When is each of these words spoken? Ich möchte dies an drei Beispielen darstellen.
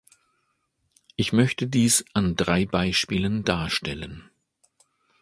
Ich 1.15 1.31
möchte 1.31 1.67
dies 1.67 2.03
an 2.15 2.35
drei 2.35 2.65
Beispielen 2.65 3.45
darstellen. 3.45 4.31